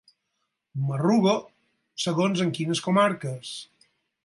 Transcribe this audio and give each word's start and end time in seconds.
M'arrugo, 0.85 1.35
segons 2.05 2.43
en 2.47 2.51
quines 2.57 2.83
comarques. 2.89 3.55